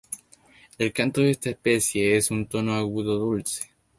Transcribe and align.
El 0.79 0.93
canto 0.93 1.21
de 1.21 1.29
esta 1.29 1.51
especie 1.51 2.17
es 2.17 2.31
un 2.31 2.47
tono 2.47 2.73
agudo 2.73 3.19
dulce. 3.19 3.69